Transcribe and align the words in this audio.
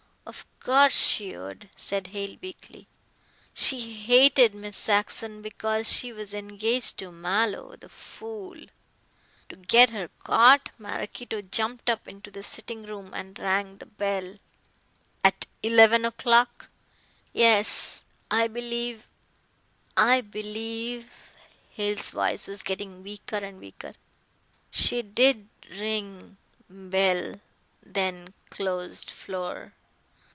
"Of 0.23 0.45
course 0.61 1.07
she 1.07 1.35
would," 1.35 1.69
said 1.75 2.07
Hale 2.07 2.37
weakly, 2.39 2.87
"she 3.55 3.79
hated 3.93 4.53
Miss 4.53 4.77
Saxon 4.77 5.41
because 5.41 5.91
she 5.91 6.13
was 6.13 6.33
engaged 6.33 6.99
to 6.99 7.11
Mallow, 7.11 7.75
the 7.75 7.89
fool. 7.89 8.55
To 9.49 9.55
get 9.55 9.89
her 9.89 10.09
caught, 10.23 10.69
Maraquito 10.77 11.41
jumped 11.41 11.89
up 11.89 12.07
into 12.07 12.29
the 12.29 12.43
sitting 12.43 12.83
room 12.83 13.11
and 13.13 13.37
rang 13.39 13.77
the 13.79 13.87
bell." 13.87 14.37
"At 15.23 15.47
eleven 15.63 16.05
o'clock?" 16.05 16.69
"Yes, 17.33 18.03
I 18.29 18.47
believe 18.47 19.07
I 19.97 20.21
believe" 20.21 21.35
Hale's 21.75 22.11
voice 22.11 22.45
was 22.47 22.61
getting 22.63 23.01
weaker 23.01 23.37
and 23.37 23.59
weaker. 23.59 23.95
"She 24.69 25.01
did 25.01 25.49
ring 25.71 26.37
bell 26.69 27.41
then 27.83 28.33
closed 28.51 29.09
floor. 29.09 29.73